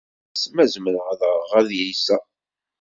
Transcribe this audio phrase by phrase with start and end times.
[0.03, 2.05] Nniɣ-as ma zemreɣ ad ɣreɣ adlis-is.